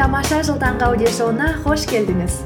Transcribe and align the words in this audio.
тамаша 0.00 0.42
жыл 0.46 0.60
таңғы 0.62 0.90
аудиошоуына 0.90 1.54
қош 1.64 1.88
келдіңіз 1.90 2.44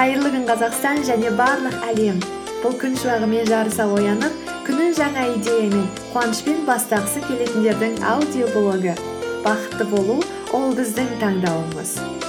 қайырлы 0.00 0.30
күн 0.32 0.46
қазақстан 0.48 1.02
және 1.04 1.28
барлық 1.36 1.74
әлем. 1.90 2.22
Бұл 2.62 2.72
күн 2.80 2.94
шуағымен 3.02 3.44
жарыса 3.50 3.84
оянып 3.84 4.48
күнін 4.64 4.94
жаңа 4.96 5.26
идеямен 5.34 5.84
қуанышпен 6.14 6.62
бастағысы 6.68 7.20
келетіндердің 7.26 8.00
аудиоблогы. 8.14 8.96
Бақытты 9.44 9.90
болу 9.92 10.22
ол 10.56 10.72
біздің 10.78 11.12
таңдауымыз. 11.20 12.19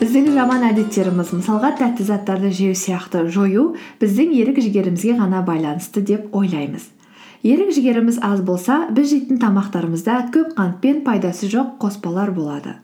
Біздің 0.00 0.30
жаман 0.32 0.62
әдеттеріміз 0.64 1.34
мысалға 1.36 1.74
тәтті 1.76 2.06
заттарды 2.08 2.48
жеу 2.56 2.72
сияқты 2.72 3.26
жою 3.28 3.74
біздің 4.00 4.30
ерік 4.32 4.56
жігерімізге 4.64 5.18
ғана 5.18 5.42
байланысты 5.44 6.00
деп 6.00 6.32
ойлаймыз. 6.32 6.86
Ерік 7.44 7.74
жігеріміз 7.76 8.16
аз 8.24 8.40
болса 8.40 8.86
біз 8.96 9.10
жейтін 9.12 9.42
тамақтарымызда 9.42 10.16
көп 10.32 10.56
қант 10.56 10.80
пен 10.80 11.04
пайдасы 11.04 11.52
жоқ 11.52 11.76
қоспалар 11.84 12.32
болады. 12.32 12.78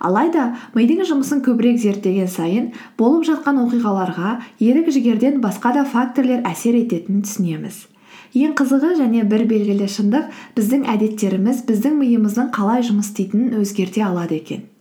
Алайда 0.00 0.48
мидың 0.72 1.04
жұмысын 1.12 1.44
көбірек 1.44 1.76
зерттеген 1.84 2.32
сайын 2.32 2.72
болып 2.96 3.28
жатқан 3.28 3.60
оқиғаларға 3.66 4.38
ерік 4.64 4.88
жігерден 4.96 5.42
басқа 5.44 5.76
да 5.76 5.84
факторлер 5.84 6.40
әсер 6.48 6.80
ететінін 6.80 7.20
түсінеміз. 7.28 7.84
Ең 8.32 8.56
қызығы 8.56 8.96
және 8.96 9.28
бір 9.28 9.44
белгілі 9.44 9.92
шындық 9.92 10.32
біздің 10.56 10.88
әдеттеріміз 10.96 11.66
біздің 11.68 12.00
миымыздың 12.00 12.52
қалай 12.56 12.80
жұмыс 12.80 13.12
істейтінін 13.12 13.60
өзгерте 13.60 14.08
алады 14.08 14.40
екен. 14.40 14.71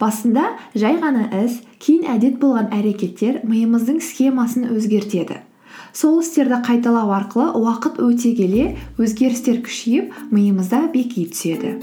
Басында 0.00 0.46
жай 0.74 0.98
ғана 1.02 1.28
іс 1.44 1.60
кейін 1.84 2.08
әдет 2.16 2.40
болған 2.42 2.72
әрекеттер 2.74 3.40
миымыздың 3.44 4.00
схемасын 4.04 4.70
өзгертеді. 4.74 5.40
Сол 5.92 6.20
істерді 6.22 6.60
қайталау 6.66 7.10
арқылы 7.14 7.50
уақыт 7.60 7.98
өте 8.04 8.34
келе 8.38 8.66
өзгерістер 8.98 9.60
күшейіп 9.66 10.14
миымызда 10.30 10.86
беки 10.94 11.26
түседі. 11.30 11.76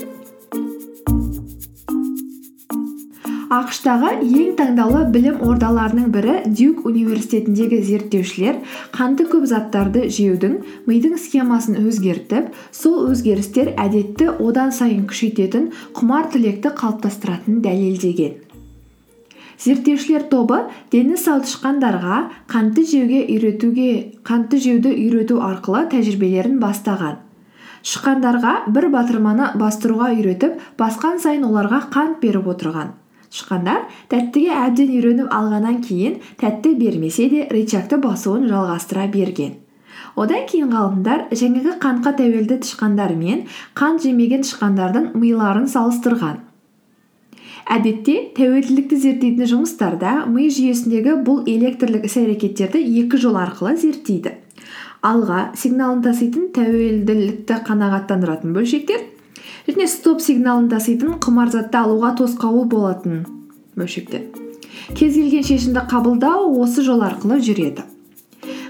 Ақш 3.48 3.78
тағы 3.86 4.10
ең 4.28 4.56
таңдаулы 4.60 5.06
білім 5.14 5.38
ордаларының 5.48 6.10
бірі 6.12 6.34
дюк 6.52 6.82
университетіндегі 6.90 7.78
зерттеушілер 7.90 8.58
қанты 8.96 9.24
көп 9.32 9.46
заттарды 9.48 10.10
жеудің 10.12 10.58
мидың 10.90 11.16
схемасын 11.22 11.78
өзгертіп 11.80 12.50
сол 12.76 12.98
өзгерістер 13.14 13.72
әдетті 13.80 14.34
одан 14.44 14.76
сайын 14.76 15.06
күшейтетін 15.08 15.72
құмар 15.96 16.28
тілекті 16.34 16.74
қалыптастыратынын 16.76 17.64
дәлелдеген. 17.64 18.36
Зерттеушілер 19.64 20.28
тобы 20.28 20.60
дені 20.92 21.16
сау 21.16 21.40
тышқандарға 21.48 22.20
қантты 22.52 22.84
жеуге 22.84 23.24
үйретуге 23.32 23.90
қантты 24.28 24.60
жеуді 24.60 24.92
үйрету 24.92 25.40
арқылы 25.40 25.88
тәжірибелерін 25.96 26.60
бастаған. 26.60 27.24
Тышқандарға 27.80 28.60
бір 28.76 28.92
батырманы 28.92 29.54
бастыруға 29.56 30.12
үйретіп 30.20 30.60
басқан 30.78 31.24
сайын 31.24 31.48
оларға 31.48 31.86
қант 31.94 32.20
беріп 32.22 32.52
отырған. 32.52 32.98
Тышқандар 33.32 33.86
тәттіге 34.12 34.52
әбден 34.56 34.92
үйреніп 34.98 35.32
алғаннан 35.34 35.80
кейін 35.86 36.20
тәтті 36.42 36.74
бермесе 36.80 37.30
де 37.32 37.46
рычагты 37.52 38.00
басуын 38.02 38.48
жалғастыра 38.52 39.08
берген. 39.12 39.56
Одан 40.18 40.48
кейін 40.50 40.72
ғалымдар 40.74 41.28
жаңағы 41.30 41.78
қантқа 41.84 42.16
тәуелді 42.18 42.60
тышқандар 42.64 43.14
мен 43.18 43.44
қант 43.78 44.06
жемеген 44.06 44.46
тышқандардың 44.46 45.12
миларын 45.14 45.68
салыстырған. 45.70 46.40
Әдетте 47.68 48.16
тәуелділікті 48.38 48.98
зерттейтін 49.04 49.50
жұмыстарда 49.52 50.14
ми 50.32 50.48
жүйесіндегі 50.56 51.18
бұл 51.28 51.44
электрлік 51.52 52.08
іс 52.08 52.16
әрекеттерді 52.22 52.80
екі 53.02 53.20
жол 53.20 53.36
арқылы 53.42 53.76
зерттейді. 53.82 54.38
Алға 55.06 55.52
сигналын 55.60 56.00
таситын 56.06 56.48
тәуелділікті 56.56 57.60
қанағаттандыратын 57.68 58.56
бөлшектер 58.56 59.04
және 59.68 59.88
стоп 59.92 60.24
сигналын 60.24 60.72
таситын 60.72 61.20
құмар 61.24 61.54
затты 61.54 61.82
алуға 61.84 62.16
тосқауыл 62.20 62.68
болатын 62.72 63.24
бөлшектер 63.78 64.46
кез 64.96 65.16
келген 65.18 65.44
шешімді 65.44 65.84
қабылдау 65.92 66.54
осы 66.62 66.84
жол 66.86 67.04
арқылы 67.06 67.40
жүреді. 67.44 67.84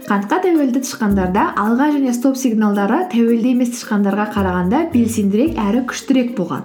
Қантқа 0.07 0.39
тәуелді 0.45 0.81
тышқандарда 0.85 1.43
алға 1.59 1.89
және 1.93 2.13
стоп 2.15 2.37
сигналдары 2.39 3.03
тәуелді 3.11 3.53
емес 3.53 3.73
тышқандарға 3.75 4.29
қарағанда 4.33 4.85
белсендірек 4.93 5.59
әрі 5.59 5.83
күштірек 5.91 6.33
болған. 6.37 6.63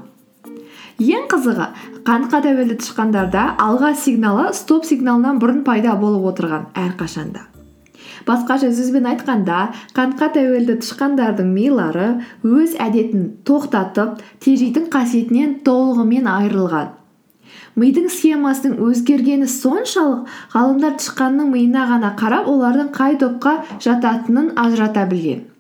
Ең 1.03 1.27
қызығы 1.33 1.69
қантқа 2.07 2.43
тәуелді 2.47 2.79
тышқандарда 2.85 3.49
алға 3.67 3.95
сигналы 3.99 4.53
стоп 4.55 4.87
сигналынан 4.87 5.43
бұрын 5.43 5.65
пайда 5.67 5.97
болып 5.99 6.31
отырған 6.33 6.71
әрқашанда. 6.79 7.52
Басқаша 8.29 8.73
сөзбен 8.73 9.07
айтқанда 9.13 9.61
қантқа 9.99 10.31
тәуелді 10.39 10.79
тышқандардың 10.83 11.53
милары 11.53 12.09
өз 12.47 12.75
әдетін 12.87 13.29
тоқтатып 13.49 14.25
тежейтін 14.45 14.89
қасиетінен 14.93 15.61
толығымен 15.67 16.29
айырылған. 16.39 16.91
Мидың 17.77 18.11
схемасының 18.13 18.81
өзгергені 18.85 19.47
соншалық 19.49 20.35
ғалымдар 20.53 20.99
тышқанның 21.01 21.49
миына 21.55 21.87
ғана 21.89 22.13
қарап 22.21 22.51
олардың 22.53 22.93
қай 22.97 23.17
топқа 23.23 23.55
жататынын 23.87 24.53
ажырата 24.61 25.07
білген. 25.09 25.52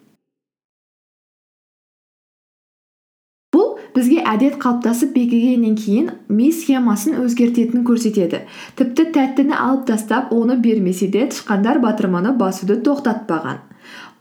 Бізге 3.94 4.22
әдет 4.26 4.56
қалыптасып 4.62 5.12
бекігеннен 5.16 5.74
кейін 5.76 6.08
ми 6.28 6.48
схемасын 6.52 7.18
өзгертетінін 7.22 7.84
көрсетеді. 7.88 8.44
Тіпті 8.78 9.08
тәттіні 9.16 9.56
алып 9.58 9.84
тастап 9.90 10.32
оны 10.32 10.56
бермесе 10.56 11.08
де 11.12 11.26
тышқандар 11.32 11.82
батырманы 11.82 12.32
басуды 12.38 12.78
тоқтатпаған. 12.86 13.60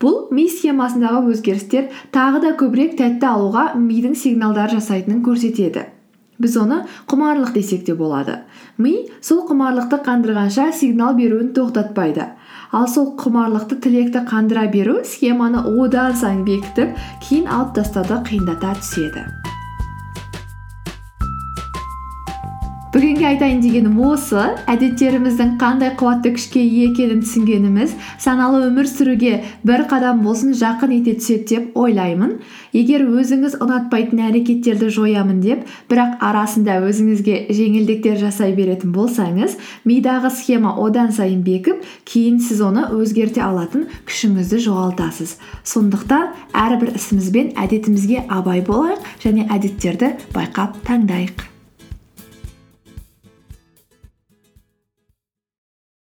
Бұл 0.02 0.28
ми 0.34 0.48
схемасындағы 0.50 1.32
өзгерістер 1.32 1.90
тағы 2.14 2.42
да 2.44 2.54
көбірек 2.58 2.96
тәтті 2.98 3.28
алуға 3.28 3.66
мидың 3.78 4.16
сигналдар 4.18 4.72
жасайтынын 4.74 5.22
көрсетеді. 5.26 5.86
Біз 6.42 6.56
оны 6.58 6.80
құмарлық 7.06 7.52
десек 7.54 7.84
те 7.86 7.94
болады. 7.94 8.40
Ми 8.78 9.06
сол 9.22 9.44
құмарлықты 9.46 10.00
қандырғанша 10.02 10.72
сигнал 10.74 11.14
беруін 11.14 11.52
тоқтатпайды. 11.54 12.32
Ал 12.72 12.88
сол 12.88 13.12
құмарлықты 13.20 13.78
тілекті 13.84 14.24
қандыра 14.26 14.66
беру 14.72 14.98
схеманы 15.04 15.62
одан 15.84 16.16
сайын 16.16 16.42
бекітіп 16.48 16.98
кейін 17.28 17.46
алып 17.46 17.76
тастауды 17.78 18.18
қиындата 18.26 18.74
түседі. 18.80 19.41
Бүгінге 22.92 23.24
айтайын 23.24 23.60
дегенім 23.64 23.94
осы. 24.04 24.42
Әдеттеріміздің 24.68 25.54
қандай 25.60 25.94
қуатты 25.96 26.34
күшке 26.34 26.60
ие 26.60 26.90
екенін 26.90 27.22
түсінгеніміз 27.24 27.94
саналы 28.20 28.66
өмір 28.66 28.88
сүруге 28.90 29.38
бір 29.64 29.86
қадам 29.88 30.20
болсын 30.20 30.52
жақын 30.58 30.92
ете 30.98 31.14
түседі 31.16 31.46
деп 31.48 31.78
ойлаймын. 31.80 32.34
Егер 32.76 33.06
өзіңіз 33.08 33.56
ұнатпайтын 33.64 34.20
әрекеттерді 34.28 34.90
жоямын 34.92 35.40
деп 35.40 35.62
бірақ 35.88 36.18
арасында 36.20 36.82
өзіңізге 36.84 37.38
жеңілдіктер 37.56 38.18
жасай 38.20 38.52
беретін 38.56 38.92
болсаңыз 38.92 39.56
мидағы 39.88 40.28
схема 40.36 40.74
одан 40.84 41.14
сайын 41.16 41.40
бекіп 41.46 41.80
кейін 42.04 42.42
сіз 42.44 42.60
оны 42.66 42.90
өзгерте 42.92 43.40
алатын 43.46 43.86
күшіңізді 44.04 44.60
жоғалтасыз. 44.66 45.38
Сондықтан 45.64 46.28
әрбір 46.52 46.92
ісіміз 47.00 47.32
бен 47.32 47.54
әдетімізге 47.56 48.26
абай 48.28 48.60
болайық 48.68 49.08
және 49.24 49.48
әдеттерді 49.48 50.12
байқап 50.36 50.76
таңдайық. 50.84 51.51